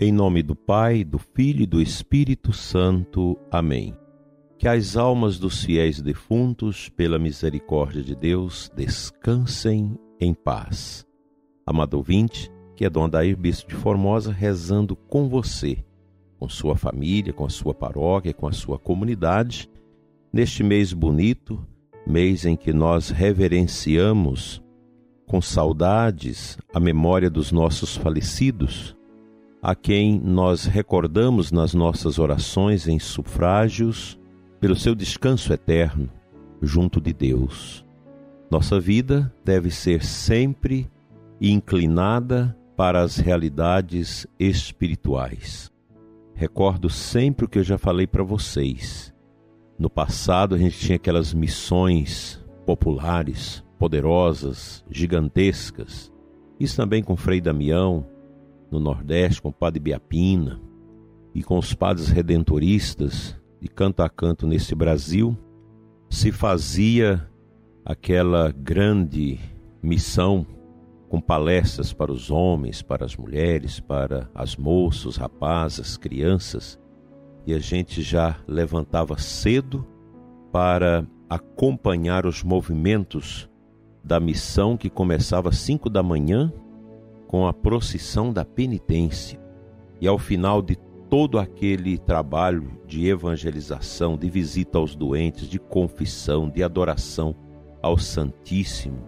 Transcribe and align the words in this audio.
Em 0.00 0.10
nome 0.10 0.42
do 0.42 0.56
Pai, 0.56 1.04
do 1.04 1.20
Filho 1.20 1.62
e 1.62 1.66
do 1.66 1.80
Espírito 1.80 2.52
Santo. 2.52 3.38
Amém. 3.48 3.96
Que 4.58 4.66
as 4.66 4.96
almas 4.96 5.38
dos 5.38 5.62
fiéis 5.62 6.00
defuntos, 6.00 6.88
pela 6.88 7.16
misericórdia 7.16 8.02
de 8.02 8.16
Deus, 8.16 8.68
descansem 8.74 9.96
em 10.20 10.34
paz. 10.34 11.06
Amado 11.64 11.94
ouvinte, 11.94 12.50
que 12.74 12.84
é 12.84 12.90
Dom 12.90 13.04
Adair 13.04 13.36
Bispo 13.36 13.70
de 13.70 13.76
Formosa, 13.76 14.32
rezando 14.32 14.96
com 14.96 15.28
você, 15.28 15.84
com 16.40 16.48
sua 16.48 16.74
família, 16.74 17.32
com 17.32 17.46
a 17.46 17.50
sua 17.50 17.72
paróquia, 17.72 18.34
com 18.34 18.48
a 18.48 18.52
sua 18.52 18.80
comunidade, 18.80 19.70
neste 20.32 20.64
mês 20.64 20.92
bonito, 20.92 21.64
mês 22.04 22.44
em 22.44 22.56
que 22.56 22.72
nós 22.72 23.10
reverenciamos 23.10 24.60
com 25.24 25.40
saudades 25.40 26.58
a 26.74 26.80
memória 26.80 27.30
dos 27.30 27.52
nossos 27.52 27.96
falecidos, 27.96 28.96
a 29.64 29.74
quem 29.74 30.20
nós 30.20 30.66
recordamos 30.66 31.50
nas 31.50 31.72
nossas 31.72 32.18
orações 32.18 32.86
em 32.86 32.98
sufrágios 32.98 34.20
pelo 34.60 34.76
seu 34.76 34.94
descanso 34.94 35.54
eterno 35.54 36.10
junto 36.60 37.00
de 37.00 37.14
Deus. 37.14 37.82
Nossa 38.50 38.78
vida 38.78 39.34
deve 39.42 39.70
ser 39.70 40.04
sempre 40.04 40.86
inclinada 41.40 42.54
para 42.76 43.00
as 43.00 43.16
realidades 43.16 44.26
espirituais. 44.38 45.72
Recordo 46.34 46.90
sempre 46.90 47.46
o 47.46 47.48
que 47.48 47.58
eu 47.58 47.64
já 47.64 47.78
falei 47.78 48.06
para 48.06 48.22
vocês. 48.22 49.14
No 49.78 49.88
passado 49.88 50.54
a 50.54 50.58
gente 50.58 50.78
tinha 50.78 50.96
aquelas 50.96 51.32
missões 51.32 52.38
populares, 52.66 53.64
poderosas, 53.78 54.84
gigantescas. 54.90 56.12
Isso 56.60 56.76
também 56.76 57.02
com 57.02 57.16
Frei 57.16 57.40
Damião, 57.40 58.04
no 58.74 58.80
Nordeste, 58.80 59.40
com 59.40 59.50
o 59.50 59.52
Padre 59.52 59.78
Biapina 59.78 60.60
e 61.32 61.42
com 61.42 61.58
os 61.58 61.72
padres 61.74 62.08
redentoristas, 62.08 63.36
de 63.60 63.68
canto 63.68 64.02
a 64.02 64.08
canto 64.10 64.46
nesse 64.46 64.74
Brasil, 64.74 65.36
se 66.10 66.32
fazia 66.32 67.28
aquela 67.84 68.50
grande 68.50 69.38
missão 69.82 70.46
com 71.08 71.20
palestras 71.20 71.92
para 71.92 72.10
os 72.10 72.30
homens, 72.30 72.82
para 72.82 73.04
as 73.04 73.16
mulheres, 73.16 73.78
para 73.78 74.28
as 74.34 74.56
moças, 74.56 75.16
rapazes, 75.16 75.96
crianças, 75.96 76.78
e 77.46 77.54
a 77.54 77.58
gente 77.58 78.02
já 78.02 78.36
levantava 78.48 79.16
cedo 79.18 79.86
para 80.50 81.06
acompanhar 81.30 82.26
os 82.26 82.42
movimentos 82.42 83.48
da 84.02 84.18
missão 84.18 84.76
que 84.76 84.90
começava 84.90 85.50
às 85.50 85.58
cinco 85.58 85.88
da 85.88 86.02
manhã 86.02 86.52
com 87.34 87.48
a 87.48 87.52
procissão 87.52 88.32
da 88.32 88.44
penitência. 88.44 89.40
E 90.00 90.06
ao 90.06 90.20
final 90.20 90.62
de 90.62 90.76
todo 91.10 91.36
aquele 91.36 91.98
trabalho 91.98 92.78
de 92.86 93.08
evangelização, 93.08 94.16
de 94.16 94.30
visita 94.30 94.78
aos 94.78 94.94
doentes, 94.94 95.48
de 95.48 95.58
confissão, 95.58 96.48
de 96.48 96.62
adoração 96.62 97.34
ao 97.82 97.98
Santíssimo, 97.98 99.02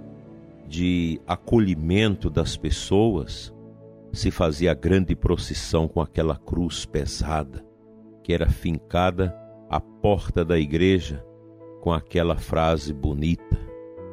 de 0.67 1.21
acolhimento 1.25 2.29
das 2.29 2.57
pessoas, 2.57 3.55
se 4.13 4.33
fazia 4.33 4.73
a 4.73 4.75
grande 4.75 5.15
procissão 5.15 5.87
com 5.87 6.01
aquela 6.01 6.35
cruz 6.35 6.85
pesada 6.85 7.65
que 8.25 8.33
era 8.33 8.51
fincada 8.51 9.33
à 9.71 9.81
porta 9.81 10.45
da 10.45 10.59
igreja 10.59 11.25
com 11.81 11.93
aquela 11.93 12.35
frase 12.35 12.93
bonita: 12.93 13.57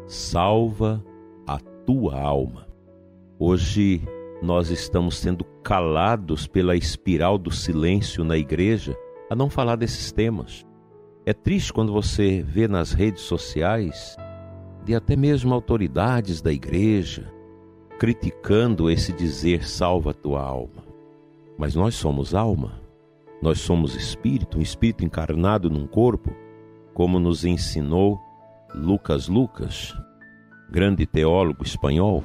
Salva 0.05 1.03
a 1.47 1.57
tua 1.57 2.15
alma. 2.15 2.72
Hoje 3.39 4.01
nós 4.41 4.69
estamos 4.69 5.17
sendo 5.17 5.43
calados 5.63 6.45
pela 6.47 6.75
espiral 6.75 7.37
do 7.37 7.51
silêncio 7.51 8.23
na 8.23 8.37
igreja 8.37 8.95
a 9.29 9.35
não 9.35 9.49
falar 9.49 9.75
desses 9.75 10.11
temas. 10.11 10.65
É 11.25 11.33
triste 11.33 11.73
quando 11.73 11.91
você 11.91 12.43
vê 12.43 12.67
nas 12.67 12.91
redes 12.91 13.23
sociais 13.23 14.15
de 14.85 14.93
até 14.93 15.15
mesmo 15.15 15.53
autoridades 15.53 16.41
da 16.41 16.51
igreja 16.51 17.31
criticando 17.97 18.89
esse 18.89 19.13
dizer 19.13 19.65
salva 19.65 20.13
tua 20.13 20.41
alma. 20.41 20.83
Mas 21.57 21.73
nós 21.73 21.95
somos 21.95 22.35
alma, 22.35 22.81
nós 23.41 23.59
somos 23.59 23.95
espírito, 23.95 24.57
um 24.57 24.61
espírito 24.61 25.05
encarnado 25.05 25.69
num 25.69 25.87
corpo, 25.87 26.35
como 26.93 27.19
nos 27.19 27.45
ensinou 27.45 28.19
Lucas 28.75 29.27
Lucas, 29.27 29.95
grande 30.69 31.05
teólogo 31.05 31.63
espanhol. 31.63 32.23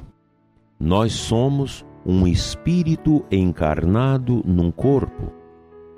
Nós 0.81 1.13
somos 1.13 1.85
um 2.07 2.27
espírito 2.27 3.25
encarnado 3.31 4.43
num 4.47 4.71
corpo. 4.71 5.33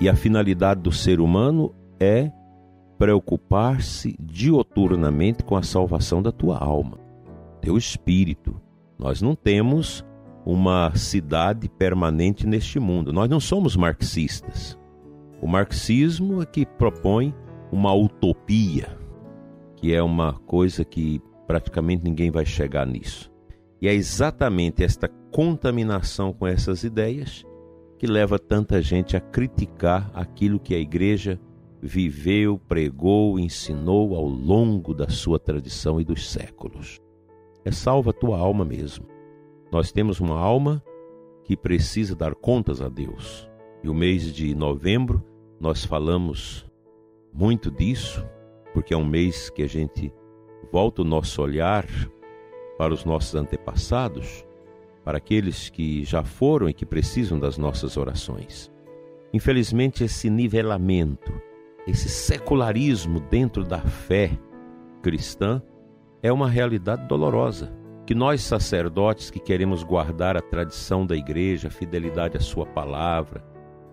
E 0.01 0.09
a 0.09 0.17
finalidade 0.17 0.81
do 0.81 0.91
ser 0.91 1.21
humano 1.21 1.75
é 2.01 2.33
preocupar-se 2.99 4.17
dioturnamente 4.19 5.45
com 5.45 5.57
a 5.57 5.63
salvação 5.63 6.23
da 6.23 6.33
tua 6.33 6.57
alma, 6.59 6.99
teu 7.61 7.77
espírito. 7.77 8.59
Nós 8.99 9.21
não 9.21 9.35
temos 9.35 10.05
uma 10.45 10.91
cidade 10.95 11.69
permanente 11.69 12.47
neste 12.47 12.81
mundo. 12.81 13.13
Nós 13.13 13.29
não 13.29 13.41
somos 13.41 13.77
marxistas. 13.77 14.79
O 15.41 15.47
marxismo 15.47 16.43
é 16.43 16.47
que 16.47 16.65
propõe 16.65 17.35
uma 17.71 17.95
utopia, 17.95 18.99
que 19.77 19.95
é 19.95 20.03
uma 20.03 20.35
coisa 20.41 20.85
que 20.85 21.21
praticamente 21.47 22.05
ninguém 22.05 22.31
vai 22.31 22.47
chegar 22.47 22.87
nisso. 22.87 23.31
E 23.81 23.89
é 23.89 23.95
exatamente 23.95 24.85
esta 24.85 25.09
contaminação 25.31 26.33
com 26.33 26.47
essas 26.47 26.85
ideias 26.85 27.45
que 27.99 28.07
leva 28.07 28.39
tanta 28.39 28.81
gente 28.81 29.17
a 29.17 29.21
criticar 29.21 30.11
aquilo 30.15 30.61
que 30.61 30.75
a 30.75 30.79
igreja 30.79 31.41
viveu, 31.83 32.59
pregou, 32.59 33.39
ensinou 33.39 34.15
ao 34.15 34.27
longo 34.27 34.95
da 34.95 35.09
sua 35.09 35.39
tradição 35.39 36.01
e 36.01 36.05
dos 36.05 36.31
séculos. 36.31 36.99
É 37.65 37.71
salva 37.71 38.11
a 38.11 38.15
tua 38.15 38.39
alma 38.39 38.65
mesmo. 38.65 39.07
Nós 39.73 39.93
temos 39.93 40.21
uma 40.21 40.39
alma 40.39 40.83
que 41.45 41.57
precisa 41.57 42.15
dar 42.15 42.35
contas 42.35 42.81
a 42.81 42.89
Deus. 42.89 43.49
E 43.83 43.89
o 43.89 43.95
mês 43.95 44.33
de 44.33 44.55
novembro 44.55 45.25
nós 45.59 45.85
falamos 45.85 46.67
muito 47.33 47.71
disso, 47.71 48.27
porque 48.73 48.93
é 48.93 48.97
um 48.97 49.05
mês 49.05 49.51
que 49.51 49.63
a 49.63 49.67
gente 49.67 50.13
volta 50.73 51.03
o 51.03 51.05
nosso 51.05 51.43
olhar 51.43 51.87
para 52.81 52.95
os 52.95 53.05
nossos 53.05 53.35
antepassados, 53.35 54.43
para 55.05 55.19
aqueles 55.19 55.69
que 55.69 56.03
já 56.03 56.25
foram 56.25 56.67
e 56.67 56.73
que 56.73 56.87
precisam 56.87 57.39
das 57.39 57.59
nossas 57.59 57.99
orações. 57.99 58.73
Infelizmente, 59.35 60.03
esse 60.03 60.31
nivelamento, 60.31 61.31
esse 61.87 62.09
secularismo 62.09 63.21
dentro 63.21 63.65
da 63.65 63.81
fé 63.81 64.31
cristã 65.03 65.61
é 66.23 66.33
uma 66.33 66.49
realidade 66.49 67.07
dolorosa. 67.07 67.71
Que 68.07 68.15
nós, 68.15 68.41
sacerdotes 68.41 69.31
que 69.31 69.41
queremos 69.41 69.83
guardar 69.83 70.35
a 70.35 70.41
tradição 70.41 71.05
da 71.05 71.15
igreja, 71.15 71.69
a 71.69 71.71
fidelidade 71.71 72.39
à 72.39 72.41
sua 72.41 72.65
palavra, 72.65 73.45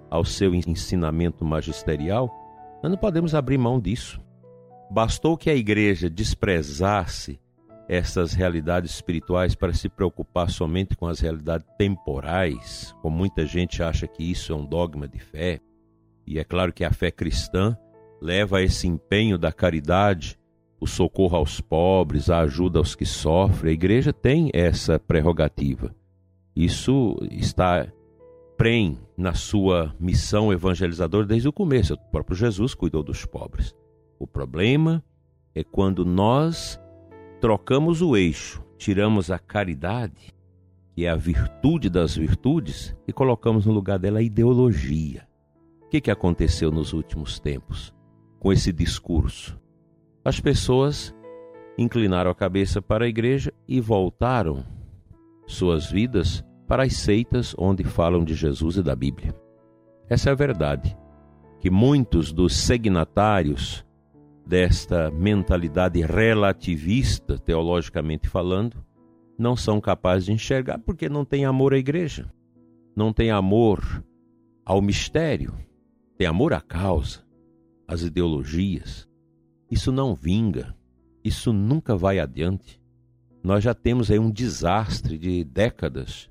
ao 0.10 0.24
seu 0.24 0.56
ensinamento 0.56 1.44
magisterial, 1.44 2.34
nós 2.82 2.90
não 2.90 2.98
podemos 2.98 3.36
abrir 3.36 3.58
mão 3.58 3.82
disso. 3.82 4.18
Bastou 4.90 5.36
que 5.36 5.50
a 5.50 5.56
igreja 5.56 6.10
desprezasse 6.10 7.38
essas 7.88 8.34
realidades 8.34 8.92
espirituais 8.92 9.56
para 9.56 9.74
se 9.74 9.88
preocupar 9.88 10.50
somente 10.50 10.96
com 10.96 11.08
as 11.08 11.20
realidades 11.20 11.66
temporais, 11.78 12.94
como 13.02 13.16
muita 13.16 13.46
gente 13.46 13.82
acha 13.82 14.08
que 14.08 14.30
isso 14.30 14.52
é 14.52 14.56
um 14.56 14.66
dogma 14.66 15.08
de 15.08 15.20
fé. 15.20 15.60
E 16.26 16.38
é 16.38 16.44
claro 16.44 16.74
que 16.74 16.84
a 16.84 16.92
fé 16.92 17.10
cristã 17.10 17.78
leva 18.22 18.58
a 18.58 18.62
esse 18.62 18.88
empenho 18.88 19.38
da 19.38 19.52
caridade, 19.52 20.38
o 20.80 20.86
socorro 20.86 21.38
aos 21.38 21.62
pobres, 21.62 22.30
a 22.30 22.40
ajuda 22.40 22.80
aos 22.80 22.94
que 22.94 23.06
sofrem. 23.06 23.72
A 23.72 23.74
igreja 23.74 24.12
tem 24.12 24.52
essa 24.54 25.00
prerrogativa. 25.00 25.96
Isso 26.56 27.16
está 27.32 27.88
prem 28.58 29.00
na 29.16 29.34
sua 29.34 29.96
missão 30.00 30.52
evangelizadora 30.52 31.26
desde 31.26 31.48
o 31.48 31.54
começo. 31.54 31.94
O 31.94 32.12
próprio 32.12 32.36
Jesus 32.36 32.74
cuidou 32.74 33.04
dos 33.04 33.24
pobres. 33.26 33.74
O 34.20 34.26
problema 34.26 35.04
é 35.54 35.64
quando 35.64 36.04
nós 36.04 36.80
trocamos 37.40 38.02
o 38.02 38.16
eixo, 38.16 38.64
tiramos 38.78 39.30
a 39.30 39.38
caridade, 39.38 40.34
que 40.94 41.06
é 41.06 41.10
a 41.10 41.16
virtude 41.16 41.90
das 41.90 42.16
virtudes, 42.16 42.96
e 43.08 43.14
colocamos 43.14 43.66
no 43.66 43.74
lugar 43.74 44.00
dela 44.00 44.20
a 44.20 44.24
ideologia. 44.24 45.28
O 45.84 45.90
que, 45.90 46.02
que 46.02 46.12
aconteceu 46.12 46.72
nos 46.72 46.94
últimos 46.94 47.40
tempos 47.40 47.94
com 48.40 48.52
esse 48.52 48.74
discurso? 48.74 49.60
As 50.26 50.40
pessoas 50.40 51.16
inclinaram 51.78 52.32
a 52.32 52.36
cabeça 52.36 52.82
para 52.82 53.06
a 53.06 53.08
igreja 53.08 53.54
e 53.68 53.80
voltaram 53.80 54.66
suas 55.46 55.90
vidas 55.90 56.44
para 56.68 56.84
as 56.84 56.98
seitas 56.98 57.56
onde 57.58 57.84
falam 57.84 58.24
de 58.26 58.34
Jesus 58.34 58.78
e 58.78 58.84
da 58.84 58.96
Bíblia. 58.96 59.34
Essa 60.10 60.30
é 60.30 60.32
a 60.34 60.36
verdade, 60.36 60.98
que 61.60 61.70
muitos 61.70 62.34
dos 62.34 62.56
signatários 62.56 63.86
desta 64.48 65.12
mentalidade 65.12 66.02
relativista, 66.02 67.38
teologicamente 67.38 68.30
falando, 68.30 68.84
não 69.38 69.56
são 69.56 69.82
capazes 69.82 70.26
de 70.26 70.32
enxergar 70.32 70.80
porque 70.80 71.10
não 71.10 71.26
tem 71.26 71.46
amor 71.46 71.74
à 71.74 71.78
igreja, 71.78 72.32
não 72.96 73.12
tem 73.12 73.30
amor 73.30 74.04
ao 74.66 74.82
mistério, 74.82 75.54
tem 76.18 76.26
amor 76.26 76.54
à 76.54 76.62
causa, 76.62 77.24
às 77.88 78.02
ideologias. 78.02 79.08
Isso 79.70 79.92
não 79.92 80.16
vinga, 80.16 80.76
isso 81.24 81.52
nunca 81.52 81.96
vai 81.96 82.20
adiante. 82.20 82.82
Nós 83.44 83.64
já 83.64 83.74
temos 83.74 84.10
aí 84.10 84.18
um 84.18 84.32
desastre 84.32 85.18
de 85.18 85.44
décadas 85.44 86.30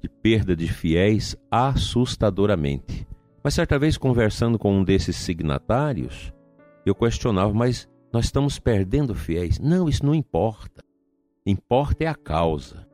de 0.00 0.08
perda 0.08 0.54
de 0.54 0.68
fiéis 0.68 1.34
assustadoramente. 1.50 3.06
Mas 3.42 3.54
certa 3.54 3.78
vez, 3.78 3.96
conversando 3.96 4.58
com 4.58 4.78
um 4.78 4.84
desses 4.84 5.16
signatários, 5.16 6.32
eu 6.88 6.94
questionava, 6.94 7.52
mas 7.52 7.88
nós 8.12 8.26
estamos 8.26 8.58
perdendo 8.58 9.14
fiéis? 9.14 9.58
Não, 9.58 9.88
isso 9.88 10.06
não 10.06 10.14
importa. 10.14 10.84
Importa 11.44 12.04
é 12.04 12.06
a 12.06 12.14
causa. 12.14 12.86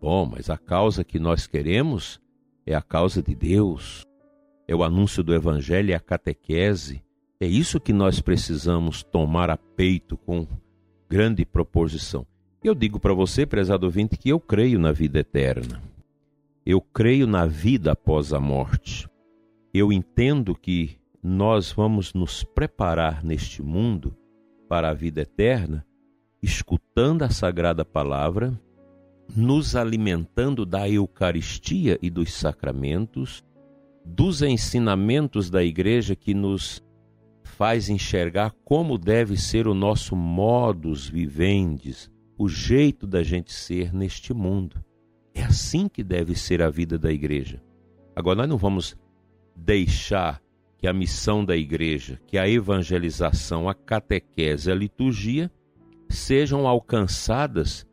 Bom, 0.00 0.24
mas 0.26 0.48
a 0.48 0.56
causa 0.56 1.02
que 1.02 1.18
nós 1.18 1.46
queremos 1.46 2.20
é 2.66 2.74
a 2.74 2.82
causa 2.82 3.22
de 3.22 3.34
Deus, 3.34 4.06
é 4.66 4.74
o 4.74 4.82
anúncio 4.82 5.22
do 5.22 5.34
Evangelho, 5.34 5.92
é 5.92 5.94
a 5.94 6.00
catequese. 6.00 7.02
É 7.40 7.46
isso 7.46 7.80
que 7.80 7.92
nós 7.92 8.20
precisamos 8.20 9.02
tomar 9.02 9.50
a 9.50 9.56
peito 9.56 10.16
com 10.16 10.46
grande 11.08 11.44
proposição. 11.44 12.26
Eu 12.62 12.74
digo 12.74 12.98
para 12.98 13.12
você, 13.12 13.44
prezado 13.44 13.84
ouvinte, 13.84 14.16
que 14.16 14.30
eu 14.30 14.40
creio 14.40 14.78
na 14.78 14.92
vida 14.92 15.18
eterna. 15.18 15.82
Eu 16.64 16.80
creio 16.80 17.26
na 17.26 17.44
vida 17.44 17.92
após 17.92 18.32
a 18.32 18.40
morte. 18.40 19.08
Eu 19.72 19.92
entendo 19.92 20.54
que 20.54 20.96
nós 21.26 21.72
vamos 21.72 22.12
nos 22.12 22.44
preparar 22.44 23.24
neste 23.24 23.62
mundo 23.62 24.14
para 24.68 24.90
a 24.90 24.92
vida 24.94 25.22
eterna, 25.22 25.82
escutando 26.42 27.22
a 27.22 27.30
Sagrada 27.30 27.82
Palavra, 27.82 28.52
nos 29.34 29.74
alimentando 29.74 30.66
da 30.66 30.86
Eucaristia 30.86 31.98
e 32.02 32.10
dos 32.10 32.30
sacramentos, 32.34 33.42
dos 34.04 34.42
ensinamentos 34.42 35.48
da 35.48 35.64
Igreja 35.64 36.14
que 36.14 36.34
nos 36.34 36.84
faz 37.42 37.88
enxergar 37.88 38.54
como 38.62 38.98
deve 38.98 39.38
ser 39.38 39.66
o 39.66 39.72
nosso 39.72 40.14
modus 40.14 41.08
vivendi, 41.08 41.94
o 42.36 42.50
jeito 42.50 43.06
da 43.06 43.22
gente 43.22 43.50
ser 43.50 43.94
neste 43.94 44.34
mundo. 44.34 44.84
É 45.32 45.42
assim 45.42 45.88
que 45.88 46.04
deve 46.04 46.34
ser 46.34 46.60
a 46.60 46.68
vida 46.68 46.98
da 46.98 47.10
igreja. 47.10 47.62
Agora, 48.14 48.36
nós 48.36 48.48
não 48.48 48.58
vamos 48.58 48.94
deixar 49.56 50.43
que 50.84 50.88
a 50.88 50.92
missão 50.92 51.42
da 51.42 51.56
igreja, 51.56 52.20
que 52.26 52.36
a 52.36 52.46
evangelização, 52.46 53.70
a 53.70 53.74
catequese, 53.74 54.70
a 54.70 54.74
liturgia, 54.74 55.50
sejam 56.10 56.68
alcançadas 56.68 57.86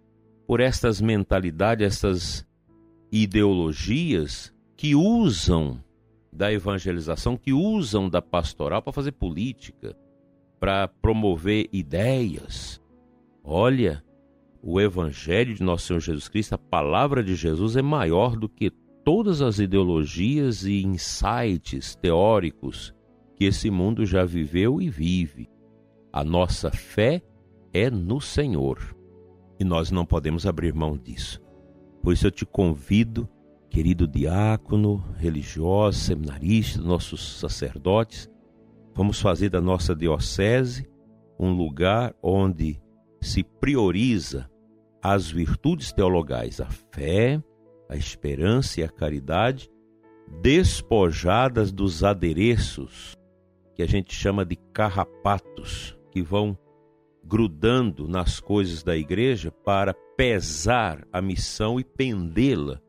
por 0.45 0.59
estas 0.59 0.99
mentalidades, 0.99 1.87
estas 1.87 2.47
ideologias 3.09 4.53
que 4.75 4.93
usam 4.93 5.81
da 6.33 6.51
evangelização, 6.51 7.37
que 7.37 7.53
usam 7.53 8.09
da 8.09 8.21
pastoral 8.21 8.81
para 8.81 8.91
fazer 8.91 9.13
política, 9.13 9.95
para 10.59 10.85
promover 10.89 11.69
ideias. 11.71 12.81
Olha, 13.41 14.03
o 14.61 14.81
Evangelho 14.81 15.55
de 15.55 15.63
Nosso 15.63 15.87
Senhor 15.87 16.01
Jesus 16.01 16.27
Cristo, 16.27 16.55
a 16.55 16.57
palavra 16.57 17.23
de 17.23 17.35
Jesus 17.35 17.77
é 17.77 17.81
maior 17.81 18.35
do 18.35 18.49
que 18.49 18.69
todas 19.03 19.41
as 19.41 19.59
ideologias 19.59 20.63
e 20.63 20.83
insights 20.83 21.95
teóricos 21.95 22.93
que 23.35 23.45
esse 23.45 23.71
mundo 23.71 24.05
já 24.05 24.23
viveu 24.23 24.81
e 24.81 24.89
vive. 24.89 25.49
A 26.13 26.23
nossa 26.23 26.69
fé 26.69 27.21
é 27.73 27.89
no 27.89 28.19
Senhor 28.21 28.95
e 29.59 29.63
nós 29.63 29.91
não 29.91 30.05
podemos 30.05 30.45
abrir 30.45 30.73
mão 30.73 30.97
disso. 30.97 31.41
Por 32.01 32.13
isso 32.13 32.27
eu 32.27 32.31
te 32.31 32.45
convido, 32.45 33.29
querido 33.69 34.07
diácono, 34.07 35.03
religioso, 35.17 35.99
seminarista, 35.99 36.81
nossos 36.81 37.39
sacerdotes, 37.39 38.29
vamos 38.93 39.21
fazer 39.21 39.49
da 39.49 39.61
nossa 39.61 39.95
diocese 39.95 40.87
um 41.39 41.51
lugar 41.53 42.13
onde 42.21 42.81
se 43.21 43.43
prioriza 43.43 44.49
as 45.01 45.31
virtudes 45.31 45.91
teologais, 45.91 46.59
a 46.59 46.67
fé, 46.91 47.41
a 47.91 47.97
esperança 47.97 48.79
e 48.79 48.83
a 48.85 48.87
caridade, 48.87 49.69
despojadas 50.41 51.73
dos 51.73 52.05
adereços 52.05 53.17
que 53.75 53.83
a 53.83 53.85
gente 53.85 54.13
chama 54.15 54.45
de 54.45 54.55
carrapatos, 54.55 55.99
que 56.09 56.21
vão 56.21 56.57
grudando 57.21 58.07
nas 58.07 58.39
coisas 58.39 58.81
da 58.81 58.95
igreja 58.95 59.51
para 59.51 59.93
pesar 60.15 61.05
a 61.11 61.21
missão 61.21 61.81
e 61.81 61.83
pendê-la 61.83 62.79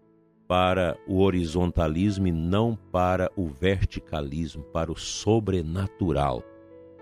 para 0.47 0.97
o 1.09 1.19
horizontalismo 1.21 2.29
e 2.29 2.33
não 2.33 2.77
para 2.77 3.29
o 3.37 3.49
verticalismo, 3.49 4.63
para 4.63 4.93
o 4.93 4.97
sobrenatural. 4.97 6.45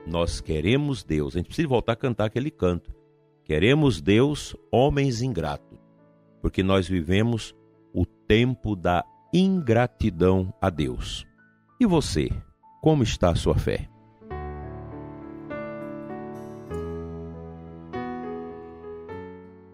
Nós 0.07 0.41
queremos 0.41 1.05
Deus. 1.05 1.35
A 1.35 1.39
gente 1.39 1.49
precisa 1.49 1.69
voltar 1.69 1.93
a 1.93 1.97
cantar 1.97 2.25
aquele 2.25 2.51
canto. 2.51 2.95
Queremos 3.45 4.01
Deus, 4.01 4.57
homens 4.73 5.21
ingratos, 5.21 5.79
porque 6.41 6.63
nós 6.63 6.89
vivemos 6.89 7.55
o 7.93 8.05
tempo 8.05 8.75
da 8.77 9.05
ingratidão 9.33 10.53
a 10.61 10.71
Deus. 10.71 11.27
E 11.81 11.87
você, 11.87 12.31
como 12.81 13.03
está 13.03 13.31
a 13.31 13.35
sua 13.35 13.55
fé? 13.57 13.89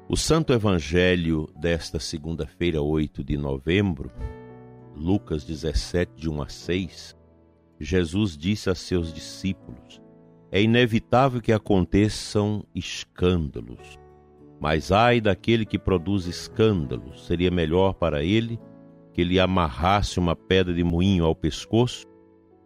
O 0.09 0.17
Santo 0.17 0.53
Evangelho 0.53 1.49
desta 1.57 1.99
segunda-feira, 1.99 2.81
8 2.81 3.25
de 3.25 3.37
novembro, 3.37 4.11
Lucas 4.95 5.45
17, 5.45 6.13
de 6.15 6.31
1 6.31 6.43
a 6.43 6.49
6, 6.49 7.17
Jesus 7.79 8.37
disse 8.37 8.71
a 8.71 8.75
seus 8.75 9.13
discípulos: 9.13 10.01
é 10.51 10.63
inevitável 10.63 11.41
que 11.41 11.53
aconteçam 11.53 12.65
escândalos. 12.75 13.99
Mas 14.61 14.91
ai 14.91 15.21
daquele 15.21 15.67
que 15.67 15.79
produz 15.79 16.27
escândalos, 16.27 17.27
seria 17.27 17.51
melhor 17.51 17.95
para 17.95 18.25
ele 18.25 18.59
que 19.13 19.25
lhe 19.25 19.41
amarrasse 19.41 20.19
uma 20.19 20.37
pedra 20.37 20.75
de 20.75 20.85
moinho 20.85 21.25
ao 21.25 21.35
pescoço 21.35 22.07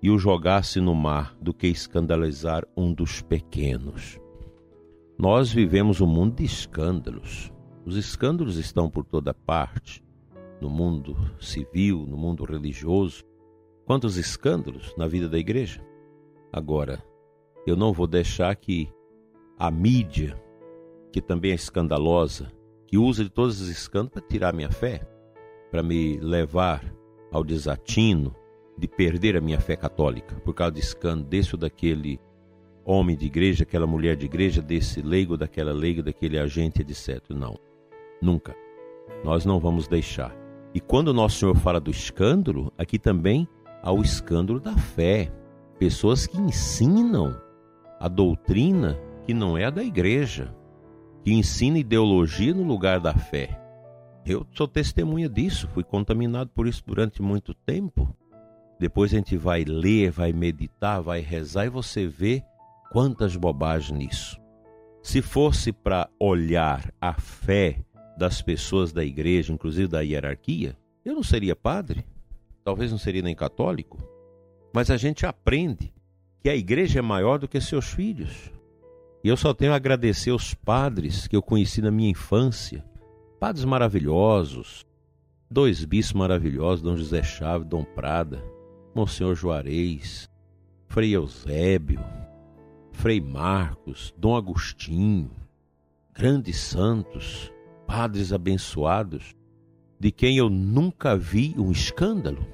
e 0.03 0.11
o 0.11 0.19
jogasse 0.19 0.81
no 0.81 0.95
mar 0.95 1.37
do 1.41 1.53
que 1.53 1.67
escandalizar 1.67 2.65
um 2.77 2.93
dos 2.93 3.21
pequenos. 3.21 4.19
Nós 5.19 5.53
vivemos 5.53 6.01
um 6.01 6.07
mundo 6.07 6.37
de 6.37 6.45
escândalos. 6.45 7.53
Os 7.85 7.97
escândalos 7.97 8.57
estão 8.57 8.89
por 8.89 9.05
toda 9.05 9.35
parte, 9.35 10.03
no 10.61 10.71
mundo 10.71 11.17
civil, 11.39 12.07
no 12.07 12.17
mundo 12.17 12.45
religioso. 12.45 13.23
Quantos 13.85 14.17
escândalos 14.17 14.95
na 14.97 15.07
vida 15.07 15.29
da 15.29 15.39
igreja? 15.39 15.85
Agora, 16.53 17.03
eu 17.67 17.77
não 17.77 17.93
vou 17.93 18.07
deixar 18.07 18.55
que 18.57 18.89
a 19.59 19.71
mídia, 19.71 20.41
que 21.13 21.21
também 21.21 21.53
é 21.53 21.55
escandalosa, 21.55 22.51
que 22.87 22.99
usa 22.99 23.25
de 23.25 23.31
todos 23.31 23.61
os 23.61 23.69
escândalos 23.69 24.13
para 24.13 24.23
tirar 24.23 24.53
minha 24.53 24.71
fé, 24.71 25.01
para 25.71 25.83
me 25.83 26.19
levar 26.19 26.83
ao 27.33 27.45
desatino 27.45 28.35
de 28.77 28.89
perder 28.89 29.37
a 29.37 29.41
minha 29.41 29.61
fé 29.61 29.77
católica 29.77 30.35
por 30.37 30.55
causa 30.55 30.73
de 30.73 30.81
escândalo 30.81 31.29
desse 31.29 31.55
ou 31.55 31.61
daquele 31.61 32.19
homem 32.85 33.17
de 33.17 33.27
igreja, 33.27 33.63
aquela 33.63 33.87
mulher 33.87 34.17
de 34.17 34.27
igreja, 34.27 34.63
desse 34.63 35.03
leigo, 35.03 35.37
daquela 35.37 35.73
leiga, 35.73 36.03
daquele 36.03 36.39
agente, 36.39 36.83
etc. 36.83 37.23
Não, 37.31 37.59
nunca. 38.21 38.57
Nós 39.23 39.45
não 39.45 39.61
vamos 39.61 39.87
deixar. 39.87 40.35
E 40.75 40.81
quando 40.81 41.13
nosso 41.13 41.39
Senhor 41.39 41.57
fala 41.57 41.81
do 41.81 41.91
escândalo, 41.91 42.73
aqui 42.79 42.99
também 42.99 43.47
há 43.83 43.93
o 43.93 44.03
escândalo 44.03 44.59
da 44.59 44.77
fé. 44.77 45.31
Pessoas 45.79 46.27
que 46.27 46.39
ensinam 46.39 47.41
a 47.99 48.09
doutrina 48.09 48.99
que 49.25 49.35
não 49.35 49.57
é 49.57 49.65
a 49.65 49.71
da 49.71 49.85
igreja, 49.85 50.55
que 51.23 51.33
ensina 51.33 51.79
ideologia 51.79 52.55
no 52.55 52.63
lugar 52.63 53.01
da 53.01 53.15
fé. 53.15 53.61
Eu 54.25 54.47
sou 54.53 54.69
testemunha 54.69 55.29
disso, 55.29 55.69
fui 55.69 55.83
contaminado 55.83 56.51
por 56.51 56.67
isso 56.67 56.83
durante 56.87 57.23
muito 57.23 57.55
tempo. 57.55 58.15
Depois 58.79 59.13
a 59.13 59.17
gente 59.17 59.37
vai 59.37 59.65
ler, 59.65 60.11
vai 60.11 60.33
meditar, 60.33 61.03
vai 61.03 61.21
rezar 61.21 61.67
e 61.67 61.71
você 61.71 62.07
vê 62.07 62.43
quantas 62.91 63.37
bobagens 63.37 63.99
nisso. 63.99 64.41
Se 65.03 65.23
fosse 65.23 65.73
para 65.73 66.09
olhar 66.19 66.93
a 67.01 67.15
fé 67.15 67.79
das 68.17 68.43
pessoas 68.43 68.93
da 68.93 69.05
igreja, 69.05 69.53
inclusive 69.53 69.89
da 69.89 70.01
hierarquia, 70.01 70.77
eu 71.05 71.15
não 71.15 71.23
seria 71.23 71.57
padre, 71.57 72.05
talvez 72.63 72.91
não 72.91 72.99
seria 72.99 73.23
nem 73.23 73.35
católico, 73.35 73.99
mas 74.75 74.91
a 74.91 74.97
gente 74.97 75.25
aprende 75.27 75.93
que 76.43 76.49
a 76.49 76.57
igreja 76.57 76.99
é 76.99 77.03
maior 77.03 77.39
do 77.39 77.49
que 77.49 77.61
seus 77.61 77.87
filhos. 77.87 78.53
E 79.23 79.29
eu 79.29 79.37
só 79.37 79.53
tenho 79.53 79.73
a 79.73 79.77
agradecer 79.77 80.31
aos 80.31 80.55
padres 80.55 81.27
que 81.27 81.37
eu 81.37 81.43
conheci 81.43 81.83
na 81.83 81.91
minha 81.91 82.11
infância, 82.11 82.85
padres 83.39 83.65
maravilhosos, 83.65 84.87
dois 85.51 85.85
bispos 85.85 86.19
maravilhosos, 86.19 86.83
Dom 86.83 86.97
José 86.97 87.23
Chaves, 87.23 87.69
Dom 87.69 87.85
Prada, 87.85 88.43
Monsenhor 88.95 89.35
Juarez, 89.35 90.29
Frei 90.89 91.15
Eusébio, 91.15 92.01
Frei 92.93 93.21
Marcos, 93.21 94.15
Dom 94.17 94.37
Agostinho, 94.37 95.31
grandes 96.15 96.57
santos, 96.59 97.53
padres 97.87 98.33
abençoados, 98.33 99.35
de 99.99 100.11
quem 100.11 100.39
eu 100.39 100.49
nunca 100.49 101.17
vi 101.17 101.55
um 101.59 101.71
escândalo. 101.71 102.47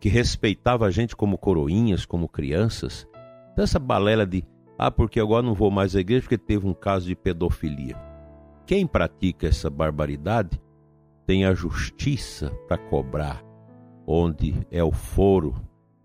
que 0.00 0.08
respeitava 0.08 0.86
a 0.86 0.90
gente 0.90 1.14
como 1.14 1.36
coroinhas, 1.36 2.06
como 2.06 2.26
crianças. 2.26 3.06
Então, 3.52 3.62
essa 3.62 3.78
balela 3.78 4.26
de, 4.26 4.42
ah, 4.82 4.90
porque 4.90 5.20
agora 5.20 5.42
não 5.42 5.52
vou 5.52 5.70
mais 5.70 5.94
à 5.94 6.00
igreja 6.00 6.22
porque 6.22 6.38
teve 6.38 6.66
um 6.66 6.72
caso 6.72 7.06
de 7.06 7.14
pedofilia. 7.14 7.94
Quem 8.64 8.86
pratica 8.86 9.46
essa 9.46 9.68
barbaridade 9.68 10.58
tem 11.26 11.44
a 11.44 11.52
justiça 11.52 12.48
para 12.66 12.78
cobrar, 12.78 13.44
onde 14.06 14.66
é 14.70 14.82
o 14.82 14.90
foro 14.90 15.54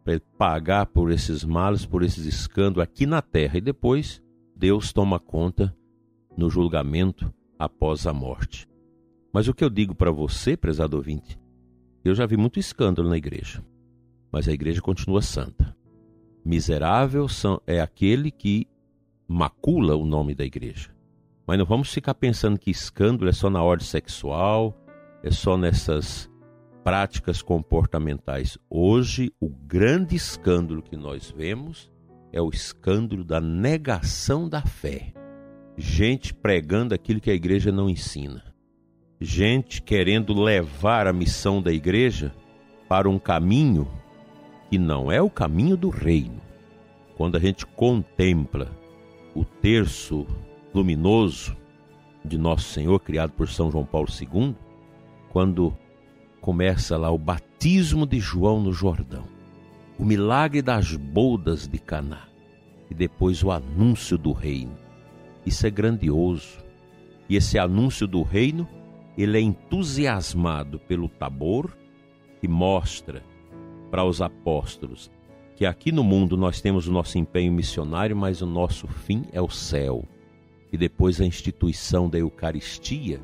para 0.03 0.19
pagar 0.37 0.87
por 0.87 1.09
esses 1.09 1.45
males, 1.45 1.85
por 1.85 2.03
esses 2.03 2.25
escândalos 2.25 2.83
aqui 2.83 3.05
na 3.05 3.21
terra. 3.21 3.57
E 3.59 3.61
depois 3.61 4.21
Deus 4.53 4.91
toma 4.91 5.21
conta 5.21 5.73
no 6.35 6.49
julgamento 6.49 7.33
após 7.57 8.05
a 8.05 8.11
morte. 8.11 8.67
Mas 9.31 9.47
o 9.47 9.53
que 9.53 9.63
eu 9.63 9.69
digo 9.69 9.95
para 9.95 10.11
você, 10.11 10.57
prezado 10.57 10.97
ouvinte, 10.97 11.39
eu 12.03 12.13
já 12.13 12.25
vi 12.25 12.35
muito 12.35 12.59
escândalo 12.59 13.07
na 13.07 13.15
igreja, 13.15 13.63
mas 14.29 14.49
a 14.49 14.51
igreja 14.51 14.81
continua 14.81 15.21
santa. 15.21 15.74
Miserável 16.45 17.25
é 17.65 17.81
aquele 17.81 18.29
que 18.29 18.67
macula 19.27 19.95
o 19.95 20.05
nome 20.05 20.35
da 20.35 20.45
igreja. 20.45 20.91
Mas 21.47 21.57
não 21.57 21.65
vamos 21.65 21.91
ficar 21.91 22.13
pensando 22.13 22.59
que 22.59 22.69
escândalo 22.69 23.27
é 23.27 23.33
só 23.33 23.49
na 23.49 23.63
ordem 23.63 23.87
sexual, 23.87 24.77
é 25.23 25.31
só 25.31 25.57
nessas 25.57 26.29
práticas 26.83 27.41
comportamentais. 27.41 28.59
Hoje, 28.69 29.33
o 29.39 29.49
grande 29.49 30.15
escândalo 30.15 30.83
que 30.83 30.95
nós 30.95 31.33
vemos 31.35 31.91
é 32.31 32.39
o 32.39 32.51
escândalo 32.51 33.23
da 33.23 33.41
negação 33.41 34.47
da 34.47 34.61
fé. 34.61 35.13
Gente 35.75 36.31
pregando 36.31 36.93
aquilo 36.93 37.19
que 37.19 37.31
a 37.31 37.35
igreja 37.35 37.71
não 37.71 37.89
ensina. 37.89 38.43
Gente 39.19 39.81
querendo 39.81 40.39
levar 40.39 41.07
a 41.07 41.13
missão 41.13 41.59
da 41.59 41.73
igreja 41.73 42.31
para 42.87 43.09
um 43.09 43.17
caminho 43.17 43.87
que 44.69 44.77
não 44.77 45.11
é 45.11 45.21
o 45.21 45.29
caminho 45.29 45.77
do 45.77 45.89
reino. 45.89 46.41
Quando 47.15 47.37
a 47.37 47.39
gente 47.39 47.65
contempla 47.65 48.71
o 49.33 49.43
terço 49.45 50.25
luminoso 50.73 51.55
de 52.23 52.37
Nosso 52.37 52.69
Senhor, 52.69 52.99
criado 52.99 53.31
por 53.31 53.47
São 53.47 53.71
João 53.71 53.85
Paulo 53.85 54.07
II, 54.09 54.55
quando 55.29 55.75
começa 56.41 56.97
lá 56.97 57.09
o 57.09 57.17
batismo 57.17 58.05
de 58.05 58.19
João 58.19 58.61
no 58.61 58.73
Jordão, 58.73 59.25
o 59.97 60.03
milagre 60.03 60.61
das 60.61 60.95
bodas 60.95 61.67
de 61.67 61.79
Caná 61.79 62.27
e 62.89 62.93
depois 62.93 63.43
o 63.43 63.51
anúncio 63.51 64.17
do 64.17 64.31
reino. 64.31 64.77
Isso 65.45 65.65
é 65.65 65.69
grandioso. 65.69 66.63
E 67.29 67.35
esse 67.35 67.57
anúncio 67.57 68.05
do 68.07 68.21
reino, 68.21 68.67
ele 69.17 69.37
é 69.37 69.41
entusiasmado 69.41 70.79
pelo 70.79 71.09
Tabor, 71.09 71.71
que 72.39 72.47
mostra 72.47 73.23
para 73.95 74.03
os 74.03 74.21
apóstolos 74.21 75.09
que 75.55 75.65
aqui 75.65 75.89
no 75.89 76.03
mundo 76.03 76.35
nós 76.35 76.59
temos 76.59 76.85
o 76.85 76.91
nosso 76.91 77.17
empenho 77.17 77.53
missionário, 77.53 78.13
mas 78.13 78.41
o 78.41 78.45
nosso 78.45 78.89
fim 78.89 79.23
é 79.31 79.41
o 79.41 79.49
céu. 79.49 80.03
E 80.69 80.77
depois 80.77 81.21
a 81.21 81.25
instituição 81.25 82.09
da 82.09 82.17
Eucaristia, 82.17 83.21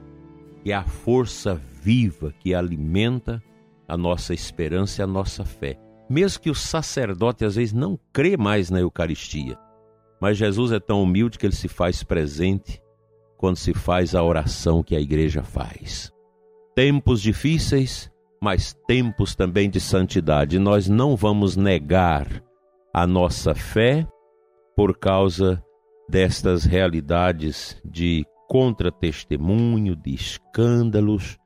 que 0.63 0.71
é 0.71 0.73
a 0.73 0.85
força 0.85 1.55
viva 1.55 2.33
que 2.39 2.55
alimenta 2.55 3.43
a 3.85 3.97
nossa 3.97 4.33
esperança 4.33 5.01
e 5.01 5.03
a 5.03 5.07
nossa 5.07 5.43
fé. 5.43 5.77
Mesmo 6.09 6.41
que 6.41 6.49
o 6.49 6.55
sacerdote 6.55 7.43
às 7.43 7.57
vezes 7.57 7.73
não 7.73 7.99
crê 8.13 8.37
mais 8.37 8.69
na 8.69 8.79
Eucaristia, 8.79 9.59
mas 10.21 10.37
Jesus 10.37 10.71
é 10.71 10.79
tão 10.79 11.03
humilde 11.03 11.37
que 11.37 11.45
ele 11.45 11.53
se 11.53 11.67
faz 11.67 12.01
presente 12.01 12.81
quando 13.35 13.57
se 13.57 13.73
faz 13.73 14.15
a 14.15 14.23
oração 14.23 14.81
que 14.81 14.95
a 14.95 15.01
igreja 15.01 15.43
faz. 15.43 16.13
Tempos 16.73 17.21
difíceis, 17.21 18.09
mas 18.41 18.73
tempos 18.87 19.35
também 19.35 19.69
de 19.69 19.79
santidade. 19.79 20.57
Nós 20.57 20.89
não 20.89 21.15
vamos 21.15 21.55
negar 21.55 22.43
a 22.93 23.05
nossa 23.05 23.53
fé 23.53 24.07
por 24.75 24.97
causa 24.97 25.63
destas 26.09 26.65
realidades 26.65 27.79
de 27.85 28.25
contra-testemunho, 28.47 29.95
de 29.95 30.13
escândalos 30.13 31.37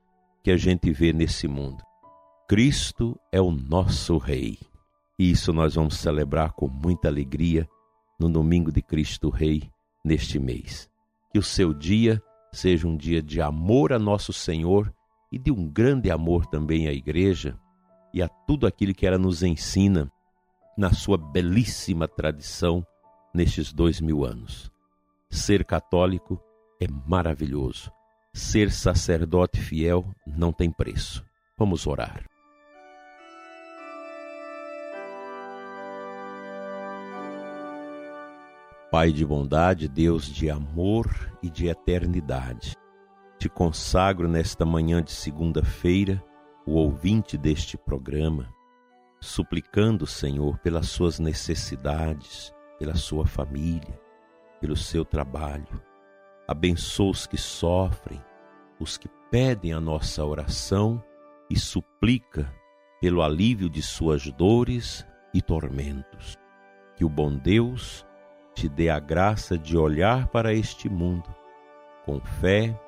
que 0.41 0.49
a 0.49 0.57
gente 0.57 0.91
vê 0.91 1.11
nesse 1.11 1.47
mundo. 1.47 1.83
Cristo 2.47 3.19
é 3.31 3.41
o 3.41 3.51
nosso 3.51 4.17
Rei. 4.17 4.57
E 5.19 5.31
isso 5.31 5.51
nós 5.51 5.75
vamos 5.75 5.97
celebrar 5.97 6.53
com 6.53 6.67
muita 6.67 7.07
alegria 7.07 7.67
no 8.19 8.29
domingo 8.29 8.71
de 8.71 8.81
Cristo 8.81 9.29
Rei 9.29 9.69
neste 10.03 10.39
mês. 10.39 10.89
Que 11.31 11.39
o 11.39 11.43
seu 11.43 11.73
dia 11.73 12.21
seja 12.53 12.87
um 12.87 12.95
dia 12.95 13.21
de 13.21 13.41
amor 13.41 13.91
a 13.91 13.99
nosso 13.99 14.31
Senhor 14.31 14.93
e 15.31 15.37
de 15.37 15.51
um 15.51 15.67
grande 15.67 16.11
amor 16.11 16.45
também 16.45 16.87
à 16.87 16.93
Igreja 16.93 17.59
e 18.13 18.21
a 18.21 18.27
tudo 18.27 18.65
aquilo 18.65 18.93
que 18.93 19.05
ela 19.05 19.17
nos 19.17 19.43
ensina 19.43 20.11
na 20.77 20.93
sua 20.93 21.17
belíssima 21.17 22.07
tradição 22.07 22.85
nestes 23.33 23.73
dois 23.73 23.99
mil 23.99 24.23
anos. 24.23 24.71
Ser 25.29 25.65
católico 25.65 26.41
é 26.81 26.87
maravilhoso. 27.07 27.91
Ser 28.33 28.71
sacerdote 28.71 29.59
fiel 29.59 30.05
não 30.25 30.51
tem 30.51 30.71
preço. 30.71 31.25
Vamos 31.57 31.87
orar. 31.87 32.25
Pai 38.91 39.11
de 39.11 39.25
bondade, 39.25 39.89
Deus 39.89 40.25
de 40.25 40.49
amor 40.49 41.07
e 41.43 41.49
de 41.49 41.67
eternidade, 41.67 42.77
te 43.45 43.49
consagro 43.49 44.27
nesta 44.27 44.65
manhã 44.65 45.03
de 45.03 45.11
segunda-feira 45.11 46.19
o 46.65 46.73
ouvinte 46.73 47.37
deste 47.37 47.77
programa, 47.77 48.51
suplicando, 49.21 50.07
Senhor, 50.07 50.57
pelas 50.57 50.87
suas 50.89 51.19
necessidades, 51.19 52.51
pela 52.79 52.95
sua 52.95 53.27
família, 53.27 54.01
pelo 54.59 54.75
seu 54.75 55.05
trabalho 55.05 55.79
abençoa 56.47 57.11
os 57.11 57.27
que 57.27 57.37
sofrem, 57.37 58.19
os 58.79 58.97
que 58.97 59.07
pedem 59.29 59.73
a 59.73 59.79
nossa 59.79 60.25
oração 60.25 61.03
e 61.47 61.55
suplica 61.55 62.51
pelo 62.99 63.21
alívio 63.21 63.69
de 63.69 63.83
suas 63.83 64.25
dores 64.31 65.05
e 65.35 65.41
tormentos. 65.41 66.35
Que 66.95 67.05
o 67.05 67.09
bom 67.09 67.35
Deus 67.35 68.03
te 68.55 68.67
dê 68.67 68.89
a 68.89 68.99
graça 68.99 69.55
de 69.55 69.77
olhar 69.77 70.29
para 70.29 70.51
este 70.51 70.89
mundo 70.89 71.29
com 72.05 72.19
fé, 72.19 72.79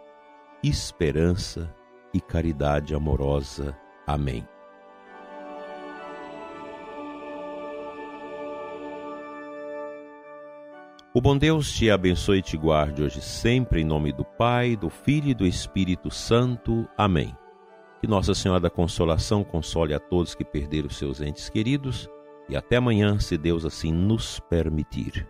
esperança 0.68 1.74
e 2.14 2.20
caridade 2.20 2.94
amorosa. 2.94 3.78
Amém. 4.06 4.48
O 11.14 11.22
bom 11.22 11.38
Deus 11.38 11.72
te 11.72 11.90
abençoe 11.90 12.40
e 12.40 12.42
te 12.44 12.56
guarde 12.56 13.02
hoje 13.02 13.22
sempre, 13.22 13.82
em 13.82 13.84
nome 13.84 14.12
do 14.14 14.24
Pai, 14.24 14.76
do 14.76 14.90
Filho 14.90 15.30
e 15.30 15.34
do 15.34 15.48
Espírito 15.48 16.12
Santo. 16.12 16.88
Amém. 16.96 17.36
Que 18.00 18.08
Nossa 18.08 18.36
Senhora 18.36 18.60
da 18.60 18.70
Consolação 18.70 19.44
console 19.44 19.94
a 19.94 20.00
todos 20.00 20.36
que 20.36 20.46
perderam 20.46 20.90
seus 20.90 21.20
entes 21.20 21.50
queridos 21.50 22.08
e 22.48 22.56
até 22.56 22.76
amanhã, 22.76 23.20
se 23.20 23.38
Deus 23.38 23.66
assim 23.66 23.92
nos 23.92 24.40
permitir. 24.42 25.28